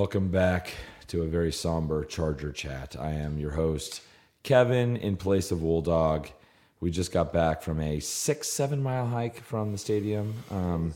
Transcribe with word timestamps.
Welcome 0.00 0.28
back 0.28 0.72
to 1.08 1.24
a 1.24 1.26
very 1.26 1.52
somber 1.52 2.06
Charger 2.06 2.52
chat. 2.52 2.96
I 2.98 3.10
am 3.10 3.36
your 3.36 3.50
host, 3.50 4.00
Kevin, 4.42 4.96
in 4.96 5.18
place 5.18 5.50
of 5.50 5.62
Wool 5.62 5.82
Dog. 5.82 6.30
We 6.80 6.90
just 6.90 7.12
got 7.12 7.34
back 7.34 7.60
from 7.60 7.80
a 7.80 8.00
six, 8.00 8.48
seven 8.48 8.82
mile 8.82 9.06
hike 9.06 9.42
from 9.42 9.72
the 9.72 9.76
stadium. 9.76 10.32
Um, 10.50 10.94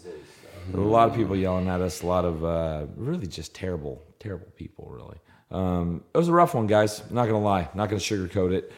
a 0.73 0.79
lot 0.79 1.11
of 1.11 1.15
people 1.15 1.37
yelling 1.37 1.69
at 1.69 1.83
us, 1.83 2.01
a 2.01 2.07
lot 2.07 2.25
of 2.25 2.47
uh, 2.47 2.87
really 2.97 3.27
just 3.27 3.55
terrible, 3.55 4.03
terrible 4.21 4.49
people, 4.57 4.89
really. 4.91 5.19
Um, 5.51 6.03
it 6.15 6.17
was 6.17 6.29
a 6.29 6.33
rough 6.33 6.55
one, 6.55 6.67
guys. 6.67 7.03
Not 7.11 7.27
going 7.27 7.39
to 7.43 7.47
lie, 7.47 7.69
not 7.75 7.91
going 7.91 8.01
to 8.01 8.17
sugarcoat 8.17 8.55
it. 8.55 8.73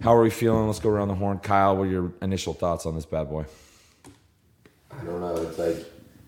How 0.00 0.14
are 0.14 0.22
we 0.22 0.30
feeling? 0.30 0.68
Let's 0.68 0.78
go 0.78 0.90
around 0.90 1.08
the 1.08 1.16
horn. 1.16 1.40
Kyle, 1.40 1.76
what 1.76 1.88
are 1.88 1.90
your 1.90 2.12
initial 2.22 2.54
thoughts 2.54 2.86
on 2.86 2.94
this 2.94 3.04
bad 3.04 3.28
boy? 3.28 3.46
I 4.92 5.02
don't 5.02 5.20
know. 5.20 5.34
It's 5.38 5.58
like 5.58 5.84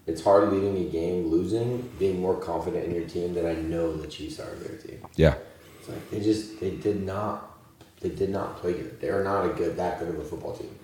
it's 0.07 0.23
hard 0.23 0.53
leaving 0.53 0.77
a 0.77 0.91
game, 0.91 1.29
losing, 1.29 1.91
being 1.99 2.21
more 2.21 2.37
confident 2.37 2.85
in 2.85 2.95
your 2.95 3.07
team 3.07 3.35
that 3.35 3.47
I 3.47 3.55
know 3.55 3.97
the 3.97 4.07
Chiefs 4.07 4.39
are 4.39 4.55
their 4.57 4.77
team. 4.77 5.05
Yeah. 5.17 5.35
It's 5.81 5.89
like 5.89 6.11
they 6.11 6.21
just 6.21 6.61
they 6.61 6.71
did 6.71 7.03
not 7.05 7.59
they 8.01 8.11
did 8.11 8.31
not 8.31 8.59
play 8.59 8.75
good. 8.75 9.01
They 9.01 9.09
are 9.09 9.25
not 9.25 9.47
a 9.47 9.49
good 9.51 9.77
that 9.77 9.99
good 9.99 10.09
of 10.09 10.19
a 10.19 10.25
football 10.25 10.55
team. 10.55 10.75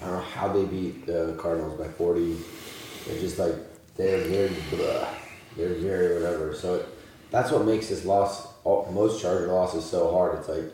I 0.00 0.06
don't 0.06 0.14
know 0.14 0.20
how 0.20 0.52
they 0.52 0.64
beat 0.64 1.06
the 1.06 1.36
Cardinals 1.38 1.78
by 1.78 1.88
forty. 1.88 2.36
They're 3.06 3.20
just 3.20 3.38
like 3.38 3.54
they're 3.96 4.20
very 4.20 4.54
blah. 4.70 5.08
They're 5.56 5.74
very 5.74 6.14
whatever. 6.14 6.54
So 6.54 6.84
that's 7.30 7.50
what 7.50 7.64
makes 7.64 7.88
this 7.88 8.04
loss 8.04 8.46
all, 8.64 8.90
most 8.92 9.22
Charger 9.22 9.46
losses 9.46 9.84
so 9.84 10.10
hard. 10.12 10.38
It's 10.38 10.48
like 10.48 10.72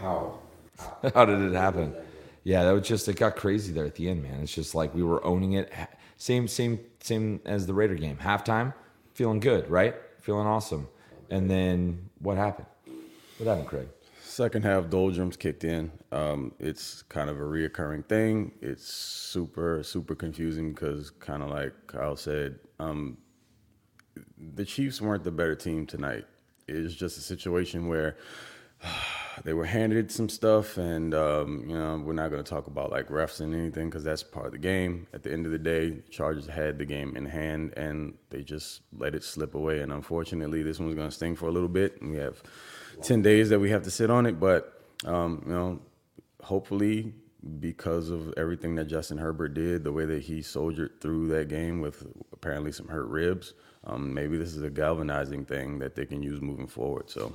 how 0.00 0.38
How 1.14 1.24
did 1.24 1.40
it 1.40 1.54
happen? 1.54 1.94
Yeah, 2.42 2.64
that 2.64 2.72
was 2.72 2.86
just 2.86 3.08
it 3.08 3.16
got 3.16 3.36
crazy 3.36 3.72
there 3.72 3.84
at 3.84 3.94
the 3.94 4.08
end, 4.08 4.22
man. 4.22 4.40
It's 4.40 4.54
just 4.54 4.74
like 4.74 4.94
we 4.94 5.02
were 5.02 5.24
owning 5.24 5.54
it. 5.54 5.72
Same, 6.16 6.48
same, 6.48 6.80
same 7.00 7.40
as 7.44 7.66
the 7.66 7.74
Raider 7.74 7.94
game. 7.94 8.18
Halftime, 8.18 8.74
feeling 9.14 9.40
good, 9.40 9.68
right? 9.70 9.94
Feeling 10.20 10.46
awesome. 10.46 10.88
And 11.30 11.50
then 11.50 12.10
what 12.18 12.36
happened? 12.36 12.66
What 13.38 13.48
happened, 13.48 13.68
Craig? 13.68 13.88
Second 14.22 14.64
half 14.64 14.90
doldrums 14.90 15.36
kicked 15.36 15.64
in. 15.64 15.92
Um, 16.10 16.52
it's 16.58 17.02
kind 17.02 17.30
of 17.30 17.36
a 17.36 17.42
reoccurring 17.44 18.06
thing. 18.06 18.52
It's 18.60 18.84
super, 18.84 19.82
super 19.82 20.14
confusing 20.14 20.72
because, 20.72 21.10
kind 21.10 21.42
of 21.42 21.50
like 21.50 21.72
Kyle 21.86 22.16
said, 22.16 22.58
um, 22.80 23.18
the 24.54 24.64
Chiefs 24.64 25.00
weren't 25.00 25.24
the 25.24 25.30
better 25.30 25.54
team 25.54 25.86
tonight. 25.86 26.24
It 26.66 26.74
was 26.74 26.94
just 26.94 27.18
a 27.18 27.20
situation 27.20 27.86
where 27.88 28.16
they 29.42 29.52
were 29.52 29.64
handed 29.64 30.12
some 30.12 30.28
stuff, 30.28 30.78
and 30.78 31.14
um, 31.14 31.64
you 31.66 31.74
know 31.74 32.02
we're 32.04 32.12
not 32.12 32.30
going 32.30 32.42
to 32.42 32.48
talk 32.48 32.66
about 32.66 32.90
like 32.90 33.08
refs 33.08 33.40
and 33.40 33.54
anything 33.54 33.88
because 33.88 34.04
that's 34.04 34.22
part 34.22 34.46
of 34.46 34.52
the 34.52 34.58
game. 34.58 35.06
At 35.12 35.22
the 35.22 35.32
end 35.32 35.46
of 35.46 35.52
the 35.52 35.58
day, 35.58 35.98
Chargers 36.10 36.46
had 36.46 36.78
the 36.78 36.84
game 36.84 37.16
in 37.16 37.26
hand, 37.26 37.72
and 37.76 38.14
they 38.30 38.42
just 38.42 38.82
let 38.96 39.14
it 39.14 39.24
slip 39.24 39.54
away. 39.54 39.80
And 39.80 39.92
unfortunately, 39.92 40.62
this 40.62 40.78
one's 40.78 40.94
going 40.94 41.08
to 41.08 41.14
sting 41.14 41.36
for 41.36 41.48
a 41.48 41.52
little 41.52 41.68
bit. 41.68 42.00
And 42.00 42.12
we 42.12 42.18
have 42.18 42.42
ten 43.02 43.22
days 43.22 43.48
that 43.50 43.58
we 43.58 43.70
have 43.70 43.82
to 43.84 43.90
sit 43.90 44.10
on 44.10 44.26
it, 44.26 44.38
but 44.38 44.80
um, 45.04 45.42
you 45.46 45.52
know, 45.52 45.80
hopefully. 46.42 47.14
Because 47.60 48.08
of 48.08 48.32
everything 48.38 48.74
that 48.76 48.86
Justin 48.86 49.18
Herbert 49.18 49.52
did, 49.52 49.84
the 49.84 49.92
way 49.92 50.06
that 50.06 50.22
he 50.22 50.40
soldiered 50.40 50.98
through 51.02 51.28
that 51.28 51.48
game 51.48 51.82
with 51.82 52.06
apparently 52.32 52.72
some 52.72 52.88
hurt 52.88 53.06
ribs, 53.08 53.52
um, 53.84 54.14
maybe 54.14 54.38
this 54.38 54.56
is 54.56 54.62
a 54.62 54.70
galvanizing 54.70 55.44
thing 55.44 55.78
that 55.80 55.94
they 55.94 56.06
can 56.06 56.22
use 56.22 56.40
moving 56.40 56.66
forward. 56.66 57.10
So 57.10 57.34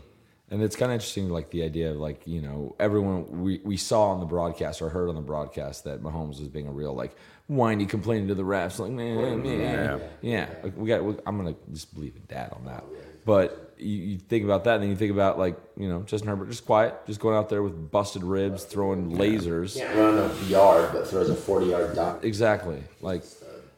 And 0.52 0.64
it's 0.64 0.76
kind 0.76 0.92
of 0.92 0.96
interesting, 0.96 1.30
like 1.30 1.52
the 1.52 1.64
idea 1.64 1.92
of 1.92 1.98
like 1.98 2.26
you 2.26 2.42
know 2.42 2.76
everyone 2.80 3.44
we, 3.44 3.62
we 3.64 3.78
saw 3.78 4.10
on 4.10 4.20
the 4.20 4.26
broadcast 4.26 4.82
or 4.82 4.90
heard 4.90 5.10
on 5.10 5.16
the 5.16 5.22
broadcast 5.22 5.84
that 5.84 6.02
Mahomes 6.02 6.40
was 6.40 6.48
being 6.48 6.68
a 6.68 6.72
real 6.72 6.94
like 6.94 7.16
whiny 7.48 7.86
complaining 7.86 8.28
to 8.30 8.36
the 8.36 8.44
refs, 8.44 8.80
like 8.80 8.92
man, 8.92 9.44
man, 9.44 9.60
yeah, 9.60 10.00
yeah. 10.22 10.50
Like, 10.64 10.78
we 10.78 10.88
got. 10.88 11.02
I'm 11.26 11.38
gonna 11.38 11.56
just 11.72 11.94
believe 11.94 12.16
in 12.16 12.24
dad 12.28 12.54
on 12.54 12.66
that. 12.66 12.84
But 13.26 13.76
you, 13.78 13.98
you 13.98 14.18
think 14.18 14.44
about 14.44 14.64
that, 14.64 14.76
and 14.76 14.84
then 14.84 14.90
you 14.90 14.96
think 14.96 15.12
about 15.12 15.38
like 15.38 15.60
you 15.78 15.90
know 15.90 16.02
Justin 16.04 16.30
Herbert, 16.30 16.50
just 16.50 16.66
quiet, 16.66 16.96
just 17.06 17.20
going 17.20 17.36
out 17.36 17.50
there 17.50 17.62
with 17.62 17.92
busted 17.92 18.24
ribs, 18.24 18.64
throwing 18.64 19.12
lasers. 19.12 19.78
can't 19.78 19.96
run 19.96 20.18
a 20.18 20.34
yard 20.46 20.92
but 20.94 21.08
throws 21.08 21.30
a 21.30 21.36
forty 21.36 21.68
yard 21.68 21.96
dot. 21.96 22.24
Exactly. 22.24 22.82
Like, 23.02 23.24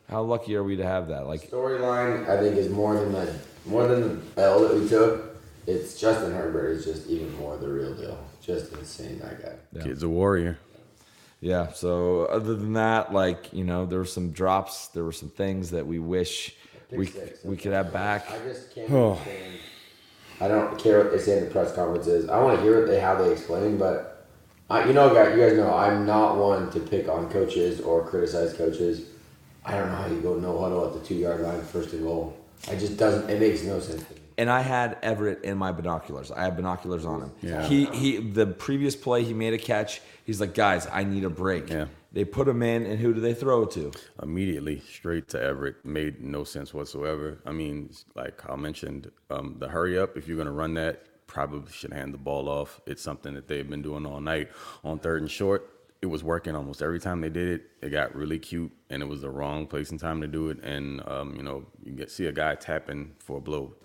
how 0.09 0.21
lucky 0.21 0.55
are 0.55 0.63
we 0.63 0.75
to 0.77 0.85
have 0.85 1.07
that? 1.09 1.27
Like, 1.27 1.49
Storyline 1.49 2.29
I 2.29 2.39
think 2.39 2.55
is 2.55 2.69
more 2.69 2.95
than 2.95 3.11
the 3.11 3.33
more 3.65 3.87
than 3.87 4.21
the 4.35 4.41
L 4.41 4.61
that 4.61 4.73
we 4.73 4.87
took. 4.87 5.30
It's 5.67 5.99
Justin 5.99 6.33
Herbert 6.33 6.69
is 6.69 6.85
just 6.85 7.07
even 7.07 7.35
more 7.37 7.57
the 7.57 7.67
real 7.67 7.93
deal. 7.93 8.17
Just 8.41 8.73
insane 8.73 9.19
that 9.19 9.41
guy. 9.73 9.83
kid's 9.83 10.03
a 10.03 10.09
warrior. 10.09 10.57
Yeah. 11.39 11.71
So 11.71 12.25
other 12.25 12.55
than 12.55 12.73
that, 12.73 13.13
like 13.13 13.53
you 13.53 13.63
know, 13.63 13.85
there 13.85 13.99
were 13.99 14.05
some 14.05 14.31
drops. 14.31 14.87
There 14.87 15.03
were 15.03 15.11
some 15.11 15.29
things 15.29 15.71
that 15.71 15.85
we 15.85 15.99
wish 15.99 16.55
we 16.91 17.07
six, 17.07 17.43
we 17.43 17.57
could 17.57 17.73
have 17.73 17.91
back. 17.93 18.29
I 18.31 18.37
just 18.39 18.73
can't 18.73 18.91
understand. 18.91 19.53
I 20.39 20.47
don't 20.47 20.79
care 20.79 20.97
what 20.99 21.11
they 21.11 21.19
say 21.19 21.37
in 21.37 21.45
the 21.45 21.51
press 21.51 21.73
conferences. 21.73 22.29
I 22.29 22.41
want 22.41 22.57
to 22.57 22.63
hear 22.63 22.79
what 22.79 22.87
they 22.87 22.99
how 22.99 23.15
they 23.15 23.31
explain, 23.31 23.77
but 23.77 24.27
I, 24.69 24.85
you 24.85 24.93
know, 24.93 25.13
guys, 25.13 25.37
you 25.37 25.43
guys 25.43 25.55
know 25.55 25.73
I'm 25.73 26.05
not 26.05 26.37
one 26.37 26.71
to 26.71 26.79
pick 26.79 27.07
on 27.07 27.29
coaches 27.29 27.79
or 27.81 28.05
criticize 28.05 28.53
coaches. 28.53 29.03
I 29.63 29.77
don't 29.77 29.89
know 29.89 29.95
how 29.95 30.07
you 30.07 30.19
go 30.21 30.35
no 30.35 30.59
huddle 30.59 30.85
at 30.85 30.93
the 30.93 31.05
two 31.05 31.15
yard 31.15 31.41
line, 31.41 31.61
first 31.61 31.93
and 31.93 32.03
goal. 32.03 32.35
I 32.67 32.75
just 32.75 32.97
doesn't. 32.97 33.29
It 33.29 33.39
makes 33.39 33.63
no 33.63 33.79
sense 33.79 34.03
to 34.03 34.13
me. 34.15 34.20
And 34.37 34.49
I 34.49 34.61
had 34.61 34.97
Everett 35.01 35.43
in 35.43 35.57
my 35.57 35.71
binoculars. 35.71 36.31
I 36.31 36.43
had 36.43 36.55
binoculars 36.55 37.05
on 37.05 37.21
him. 37.21 37.31
Yeah. 37.41 37.67
He 37.67 37.85
he. 37.85 38.17
The 38.17 38.47
previous 38.47 38.95
play, 38.95 39.23
he 39.23 39.33
made 39.33 39.53
a 39.53 39.57
catch. 39.57 40.01
He's 40.25 40.39
like, 40.39 40.53
guys, 40.53 40.87
I 40.91 41.03
need 41.03 41.23
a 41.23 41.29
break. 41.29 41.69
Yeah. 41.69 41.85
They 42.13 42.25
put 42.25 42.47
him 42.47 42.61
in, 42.61 42.85
and 42.85 42.99
who 42.99 43.13
do 43.13 43.21
they 43.21 43.33
throw 43.33 43.63
it 43.63 43.71
to? 43.71 43.91
immediately 44.21 44.81
straight 44.81 45.29
to 45.29 45.41
Everett 45.41 45.85
made 45.85 46.21
no 46.21 46.43
sense 46.43 46.73
whatsoever. 46.73 47.39
I 47.45 47.51
mean, 47.51 47.93
like 48.15 48.37
Kyle 48.37 48.57
mentioned, 48.57 49.11
um, 49.29 49.55
the 49.59 49.69
hurry 49.69 49.97
up, 49.97 50.17
if 50.17 50.27
you're 50.27 50.35
going 50.35 50.47
to 50.47 50.51
run 50.51 50.73
that, 50.73 51.25
probably 51.27 51.71
should 51.71 51.93
hand 51.93 52.13
the 52.13 52.17
ball 52.17 52.49
off. 52.49 52.81
It's 52.85 53.01
something 53.01 53.33
that 53.35 53.47
they've 53.47 53.67
been 53.69 53.81
doing 53.81 54.05
all 54.05 54.19
night 54.19 54.49
on 54.83 54.99
third 54.99 55.21
and 55.21 55.31
short. 55.31 55.69
It 56.01 56.07
was 56.07 56.23
working 56.23 56.55
almost 56.55 56.81
every 56.81 56.99
time 56.99 57.21
they 57.21 57.29
did 57.29 57.47
it. 57.47 57.61
It 57.81 57.89
got 57.89 58.13
really 58.13 58.39
cute, 58.39 58.71
and 58.89 59.01
it 59.01 59.05
was 59.05 59.21
the 59.21 59.29
wrong 59.29 59.65
place 59.65 59.91
and 59.91 59.99
time 59.99 60.19
to 60.19 60.27
do 60.27 60.49
it. 60.49 60.61
And, 60.63 61.01
um, 61.07 61.35
you 61.35 61.43
know, 61.43 61.65
you 61.83 61.93
get 61.93 62.11
see 62.11 62.25
a 62.25 62.31
guy 62.33 62.55
tapping 62.55 63.13
for 63.19 63.37
a 63.37 63.41
blow. 63.41 63.75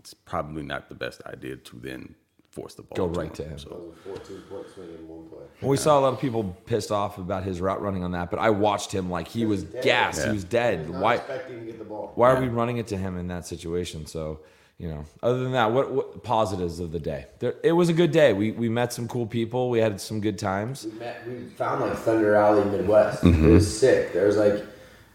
It's 0.00 0.14
probably 0.14 0.62
not 0.62 0.88
the 0.88 0.94
best 0.94 1.22
idea 1.26 1.56
to 1.56 1.76
then 1.76 2.14
force 2.50 2.74
the 2.74 2.82
ball. 2.82 3.08
Go 3.08 3.12
to 3.12 3.20
right 3.20 3.34
to 3.34 3.44
him. 3.44 3.52
It 3.52 3.54
was 3.54 3.64
a 3.64 4.08
14 4.08 4.42
point 4.48 4.66
swing 4.74 4.88
in 4.88 5.06
one 5.06 5.28
play. 5.28 5.68
We 5.68 5.76
saw 5.76 5.98
a 5.98 6.00
lot 6.00 6.14
of 6.14 6.20
people 6.20 6.56
pissed 6.66 6.90
off 6.90 7.18
about 7.18 7.44
his 7.44 7.60
route 7.60 7.80
running 7.80 8.02
on 8.02 8.12
that, 8.12 8.30
but 8.30 8.40
I 8.40 8.50
watched 8.50 8.92
him 8.92 9.10
like 9.10 9.28
he 9.28 9.44
was 9.44 9.64
gassed. 9.64 10.24
He 10.24 10.32
was 10.32 10.44
dead. 10.44 10.88
Not 10.88 11.02
Why? 11.02 11.14
expecting 11.16 11.60
to 11.60 11.66
get 11.66 11.78
the 11.78 11.84
ball. 11.84 12.12
Why 12.14 12.30
are 12.30 12.40
we 12.40 12.48
running 12.48 12.78
it 12.78 12.86
to 12.88 12.96
him 12.96 13.18
in 13.18 13.28
that 13.28 13.46
situation? 13.46 14.06
So, 14.06 14.40
you 14.78 14.88
know, 14.88 15.04
other 15.22 15.40
than 15.40 15.52
that, 15.52 15.70
what, 15.72 15.92
what 15.92 16.22
positives 16.24 16.80
of 16.80 16.92
the 16.92 16.98
day? 16.98 17.26
There, 17.38 17.54
it 17.62 17.72
was 17.72 17.90
a 17.90 17.92
good 17.92 18.10
day. 18.10 18.32
We 18.32 18.52
we 18.52 18.70
met 18.70 18.94
some 18.94 19.06
cool 19.06 19.26
people. 19.26 19.68
We 19.68 19.78
had 19.78 20.00
some 20.00 20.20
good 20.20 20.38
times. 20.38 20.86
We 20.86 20.92
met. 20.92 21.28
We 21.28 21.44
found 21.50 21.82
like 21.82 21.98
Thunder 21.98 22.34
Alley 22.34 22.64
Midwest. 22.64 23.22
Mm-hmm. 23.22 23.48
It 23.48 23.52
was 23.52 23.78
sick. 23.78 24.14
There 24.14 24.26
was 24.26 24.38
like 24.38 24.64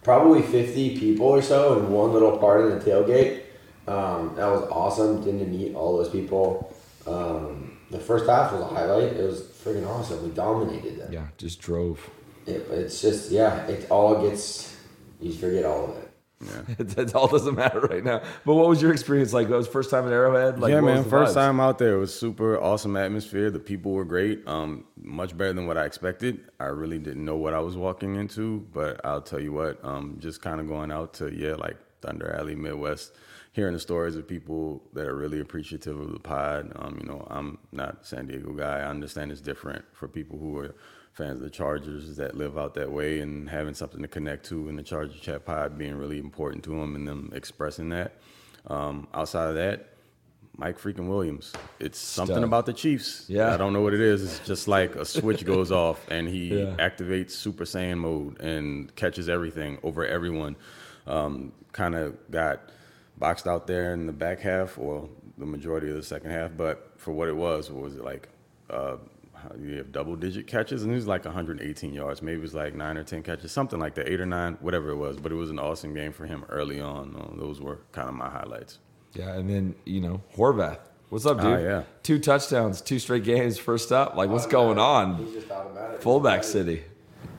probably 0.04 0.44
50 0.44 1.00
people 1.00 1.26
or 1.26 1.42
so 1.42 1.80
in 1.80 1.92
one 1.92 2.14
little 2.14 2.38
part 2.38 2.62
of 2.62 2.72
the 2.72 2.92
tailgate. 2.92 3.42
Um, 3.88 4.36
that 4.36 4.48
was 4.48 4.68
awesome. 4.72 5.24
Getting 5.24 5.40
to 5.40 5.46
meet 5.46 5.76
all 5.76 5.98
those 5.98 6.10
people. 6.10 6.74
Um, 7.06 7.78
the 7.92 8.00
first 8.00 8.28
half 8.28 8.52
was 8.52 8.62
a 8.62 8.66
highlight. 8.66 9.14
It 9.14 9.26
was 9.26 9.42
freaking 9.42 9.88
awesome. 9.88 10.24
We 10.24 10.30
dominated 10.30 11.00
them. 11.00 11.14
Yeah, 11.14 11.28
just 11.38 11.62
drove. 11.62 12.10
It, 12.48 12.68
it's 12.72 13.02
just 13.02 13.32
yeah. 13.32 13.66
It 13.68 13.90
all 13.90 14.28
gets. 14.28 14.76
You 15.22 15.32
forget 15.34 15.66
all 15.66 15.92
of 15.92 15.98
it. 15.98 16.06
It, 16.80 16.98
it 16.98 17.16
all 17.16 17.28
doesn't 17.28 17.56
matter 17.56 17.80
right 17.82 18.04
now. 18.04 18.22
But 18.46 18.56
what 18.56 18.68
was 18.68 18.82
your 18.82 18.92
experience 18.92 19.34
like? 19.34 19.48
That 19.50 19.56
was 19.56 19.68
first 19.68 19.90
time 19.90 20.06
at 20.06 20.14
Arrowhead. 20.14 20.60
Like, 20.60 20.72
yeah, 20.72 20.81
man. 20.81 21.04
First 21.04 21.31
vibes? 21.31 21.36
time 21.36 21.60
out 21.60 21.78
there, 21.78 21.96
it 21.96 22.00
was 22.00 22.14
super 22.14 22.60
awesome 22.60 22.96
atmosphere. 22.98 23.50
The 23.50 23.60
people 23.60 23.94
were 23.94 24.06
great. 24.06 24.46
Um, 24.48 24.86
much 24.98 25.38
better 25.38 25.54
than 25.54 25.68
what 25.68 25.78
I 25.78 25.86
expected. 25.86 26.42
I 26.60 26.66
really 26.66 27.00
didn't 27.00 27.24
know 27.24 27.38
what 27.38 27.54
I 27.54 27.60
was 27.60 27.76
walking 27.78 28.16
into, 28.16 28.68
but 28.74 29.02
I'll 29.06 29.22
tell 29.22 29.40
you 29.40 29.54
what. 29.54 29.84
Um, 29.84 30.18
just 30.20 30.42
kind 30.42 30.60
of 30.60 30.68
going 30.68 30.92
out 30.92 31.14
to 31.16 31.34
yeah, 31.34 31.54
like 31.54 31.78
Thunder 32.02 32.36
Alley, 32.38 32.56
Midwest, 32.56 33.14
hearing 33.56 33.74
the 33.74 33.80
stories 33.80 34.18
of 34.18 34.28
people 34.28 34.84
that 34.92 35.07
are 35.07 35.16
really 35.16 35.40
appreciative 35.40 35.98
of 35.98 36.12
the 36.12 36.19
pod. 36.19 36.74
Um, 36.75 36.98
you 37.02 37.07
know, 37.07 37.25
I'm 37.30 37.57
not 37.72 38.06
San 38.06 38.28
Diego 38.28 38.52
guy. 38.52 38.80
I 38.80 38.90
understand 38.90 39.31
it's 39.31 39.40
different 39.40 39.86
for 39.94 40.10
people 40.10 40.38
who 40.38 40.57
are 40.57 40.75
fans 41.13 41.38
of 41.38 41.44
the 41.44 41.50
Chargers 41.50 42.18
that 42.18 42.36
live 42.36 42.57
out 42.57 42.74
that 42.74 42.92
way 42.92 43.22
and 43.22 43.50
having 43.50 43.74
something 43.74 44.02
to 44.02 44.10
connect 44.10 44.46
to 44.48 44.68
and 44.68 44.78
the 44.78 44.84
Charger 44.84 45.18
Chat 45.18 45.46
pod 45.46 45.78
being 45.78 45.96
really 45.96 46.19
important 46.19 46.66
to 46.66 46.72
them 46.72 46.96
and 46.96 47.07
them 47.07 47.31
expressing 47.34 47.88
that. 47.90 48.18
Um, 48.68 49.07
outside 49.13 49.48
of 49.48 49.56
that, 49.56 49.88
Mike 50.57 50.78
freaking 50.78 51.07
Williams. 51.07 51.54
It's 51.80 51.98
something 51.98 52.44
about 52.44 52.66
the 52.66 52.74
Chiefs. 52.74 53.24
Yeah. 53.30 53.54
I 53.54 53.57
don't 53.57 53.72
know 53.72 53.81
what 53.81 53.94
it 53.94 54.02
is. 54.02 54.22
It's 54.22 54.46
just 54.46 54.68
like 54.68 54.98
a 54.98 55.06
switch 55.06 55.46
goes 55.54 55.72
off 55.72 56.06
and 56.12 56.28
he 56.28 56.60
Yeah. 56.60 56.75
activates 56.78 57.31
Super 57.31 57.63
Saiyan 57.63 58.00
mode 58.00 58.42
and 58.42 58.94
catches 58.98 59.30
everything 59.30 59.78
over 59.84 60.06
everyone. 60.06 60.57
Um, 61.07 61.54
kind 61.72 61.96
of 61.96 62.18
got 62.30 62.60
boxed 63.18 63.48
out 63.48 63.68
there 63.68 63.94
in 63.94 64.08
the 64.08 64.14
back 64.14 64.40
half 64.40 64.78
or 64.78 65.10
the 65.38 65.46
majority 65.46 65.90
of 65.90 65.96
the 65.96 66.04
second 66.04 66.32
half, 66.32 66.52
but 66.56 66.94
for 66.98 67.12
what 67.12 67.28
it 67.28 67.36
was, 67.36 67.72
what 67.72 67.84
was 67.84 67.96
it 67.96 68.04
like? 68.04 68.30
Uh, 68.70 68.98
you 69.60 69.78
have 69.78 69.92
double 69.92 70.16
digit 70.16 70.48
catches 70.48 70.84
and 70.84 70.92
it 70.92 70.96
was 70.96 71.08
like 71.08 71.26
118 71.26 71.94
yards. 71.94 72.22
Maybe 72.22 72.40
it 72.40 72.42
was 72.42 72.54
like 72.54 72.74
nine 72.74 72.98
or 72.98 73.04
10 73.04 73.24
catches, 73.24 73.52
something 73.52 73.80
like 73.80 73.96
that, 73.96 74.10
eight 74.10 74.20
or 74.20 74.26
nine, 74.26 74.58
whatever 74.60 74.90
it 74.90 74.96
was. 74.96 75.18
But 75.18 75.32
it 75.32 75.36
was 75.36 75.50
an 75.50 75.60
awesome 75.60 75.94
game 75.94 76.14
for 76.14 76.26
him 76.26 76.46
early 76.50 76.80
on. 76.80 77.16
Uh, 77.16 77.40
those 77.40 77.62
were 77.62 77.80
kind 77.92 78.10
of 78.10 78.16
my 78.16 78.30
highlights. 78.30 78.80
Yeah, 79.14 79.34
and 79.36 79.50
then 79.50 79.76
you 79.86 80.02
know 80.02 80.22
Horvath. 80.36 80.80
What's 81.10 81.26
up, 81.26 81.38
dude? 81.38 81.46
Oh, 81.46 81.58
yeah. 81.60 81.84
Two 82.04 82.20
touchdowns, 82.20 82.82
two 82.82 83.00
straight 83.00 83.24
games, 83.24 83.58
first 83.58 83.92
up. 83.92 84.16
Like, 84.16 84.30
what's 84.30 84.48
going 84.48 84.80
on? 84.80 85.18
He's 85.18 85.34
just 85.36 85.52
automatic. 85.52 86.02
Fullback 86.02 86.44
City. 86.44 86.84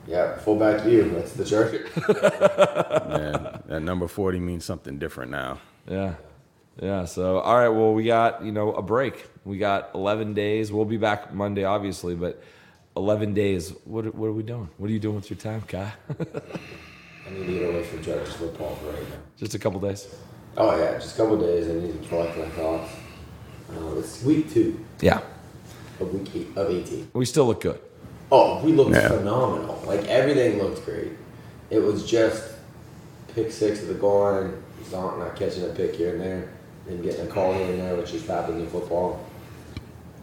Yeah, 0.07 0.37
fullback 0.37 0.85
you. 0.85 1.09
That's 1.11 1.33
the 1.33 1.43
Charger. 1.43 1.85
Man, 3.09 3.36
that 3.77 3.83
number 3.83 4.07
40 4.07 4.39
means 4.39 4.65
something 4.65 4.97
different 4.97 5.29
now. 5.31 5.59
Yeah. 5.87 6.15
Yeah. 6.81 7.05
So, 7.05 7.39
all 7.39 7.55
right. 7.57 7.69
Well, 7.69 7.93
we 7.93 8.05
got, 8.05 8.43
you 8.43 8.51
know, 8.51 8.73
a 8.73 8.81
break. 8.81 9.27
We 9.45 9.57
got 9.59 9.91
11 9.93 10.33
days. 10.33 10.71
We'll 10.71 10.85
be 10.85 10.97
back 10.97 11.31
Monday, 11.33 11.63
obviously, 11.63 12.15
but 12.15 12.41
11 12.95 13.35
days. 13.35 13.71
What, 13.85 14.13
what 14.15 14.27
are 14.27 14.31
we 14.33 14.41
doing? 14.43 14.67
What 14.77 14.89
are 14.89 14.93
you 14.93 14.99
doing 14.99 15.15
with 15.15 15.29
your 15.29 15.37
time, 15.37 15.61
Kai? 15.61 15.93
I 16.09 17.29
need 17.31 17.45
to 17.45 17.53
get 17.53 17.69
away 17.69 17.83
from 17.83 18.03
Chargers 18.03 18.33
football 18.33 18.75
for 18.77 18.87
right 18.91 19.09
now. 19.09 19.17
Just 19.37 19.53
a 19.53 19.59
couple 19.59 19.79
days. 19.79 20.07
Oh 20.55 20.75
yeah, 20.75 20.93
just 20.97 21.13
a 21.13 21.17
couple 21.21 21.37
days. 21.37 21.69
I 21.69 21.73
need 21.73 22.01
to 22.01 22.09
collect 22.09 22.35
my 22.37 22.49
thoughts. 22.49 22.91
Uh, 23.69 23.99
it's 23.99 24.23
week 24.23 24.51
two 24.51 24.83
Yeah. 25.01 25.19
of 25.99 26.11
week 26.13 26.35
eight, 26.35 26.47
of 26.57 26.71
18. 26.71 27.11
We 27.13 27.25
still 27.25 27.45
look 27.45 27.61
good. 27.61 27.79
Oh, 28.31 28.63
we 28.63 28.71
looked 28.71 28.91
Yeah. 28.95 29.09
phenomenal. 29.09 29.83
Like 29.85 30.05
everything 30.07 30.57
looked 30.63 30.83
great. 30.85 31.11
It 31.69 31.79
was 31.79 32.09
just 32.09 32.53
pick 33.37 33.51
six 33.51 33.81
at 33.81 33.87
the 33.87 33.93
goal 33.93 34.21
line, 34.21 34.63
Zonk 34.85 35.19
not 35.19 35.35
catching 35.35 35.63
a 35.63 35.67
pick 35.67 35.95
here 35.95 36.13
and 36.13 36.21
there, 36.21 36.49
and 36.89 37.03
getting 37.03 37.27
a 37.27 37.29
call 37.29 37.53
here 37.53 37.69
and 37.69 37.79
there, 37.79 37.95
which 37.95 38.11
just 38.11 38.27
happens 38.27 38.59
in 38.59 38.67
football. 38.67 39.23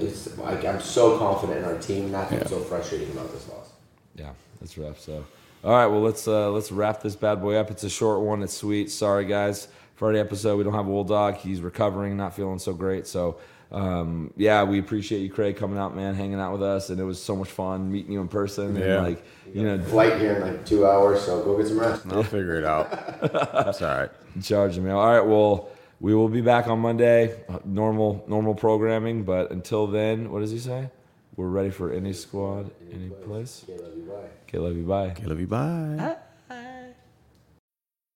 It's 0.01 0.37
like 0.37 0.65
I'm 0.65 0.81
so 0.81 1.17
confident 1.17 1.61
in 1.61 1.65
our 1.65 1.79
team. 1.79 2.11
That's 2.11 2.33
what's 2.33 2.51
so 2.51 2.59
frustrating 2.61 3.13
about 3.13 3.33
this 3.33 3.49
loss. 3.49 3.71
Yeah, 4.17 4.31
that's 4.61 4.77
rough. 4.77 4.99
So, 4.99 5.25
all 5.63 5.71
right, 5.71 5.87
well 5.87 6.01
let's 6.01 6.27
uh, 6.27 6.51
let's 6.51 6.73
wrap 6.73 7.03
this 7.03 7.15
bad 7.15 7.41
boy 7.41 7.55
up. 7.55 7.71
It's 7.71 7.85
a 7.85 7.91
short 7.91 8.21
one. 8.21 8.43
It's 8.43 8.57
sweet. 8.57 8.91
Sorry 8.91 9.25
guys, 9.25 9.69
Friday 9.95 10.19
episode. 10.19 10.57
We 10.57 10.65
don't 10.65 10.75
have 10.75 10.89
Old 10.89 11.07
Dog. 11.07 11.37
He's 11.37 11.61
recovering, 11.61 12.17
not 12.17 12.35
feeling 12.35 12.59
so 12.59 12.73
great. 12.73 13.07
So, 13.07 13.39
um, 13.75 14.33
yeah, 14.37 14.63
we 14.63 14.79
appreciate 14.79 15.21
you, 15.21 15.31
Craig, 15.31 15.57
coming 15.57 15.79
out, 15.79 15.97
man, 15.97 16.15
hanging 16.15 16.39
out 16.41 16.53
with 16.53 16.63
us, 16.63 16.91
and 16.91 17.01
it 17.01 17.05
was 17.05 17.21
so 17.23 17.35
much 17.35 17.49
fun 17.49 17.91
meeting 17.91 18.13
you 18.13 18.21
in 18.21 18.29
person. 18.29 18.77
Yeah. 18.77 18.85
And 18.99 19.05
like, 19.05 19.25
you 19.53 19.63
know, 19.65 19.83
Flight 19.83 20.19
here 20.21 20.37
in 20.37 20.43
like 20.43 20.65
two 20.65 20.87
hours, 20.87 21.23
so 21.23 21.43
go 21.43 21.57
get 21.59 21.67
some 21.67 21.81
rest. 21.81 22.07
I'll 22.11 22.23
figure 22.23 22.55
it 22.55 22.65
out. 22.65 22.87
It's 23.69 23.83
all 23.83 23.89
right. 23.99 24.11
charge 24.43 24.79
me. 24.79 24.91
All 24.91 25.07
right, 25.07 25.27
well, 25.27 25.71
we 26.01 26.15
will 26.15 26.29
be 26.29 26.41
back 26.41 26.69
on 26.69 26.79
Monday. 26.79 27.35
uh, 27.49 27.59
Normal 27.65 28.25
normal 28.29 28.55
programming, 28.55 29.25
but 29.25 29.51
until 29.51 29.87
then, 29.87 30.31
what 30.31 30.41
does 30.41 30.51
he 30.53 30.59
say? 30.59 30.89
We're 31.37 31.49
ready 31.49 31.71
for 31.71 31.93
any 31.93 32.13
squad, 32.13 32.71
any 32.93 33.09
place. 33.09 33.65
Okay, 33.69 33.83
love 33.83 33.97
you, 33.97 34.05
bye. 34.05 34.29
Okay, 34.49 34.59
love 34.59 34.77
you. 34.77 34.85
Bye. 34.85 35.15
Love 35.25 35.41
you. 35.41 35.47
Bye. 35.49 36.17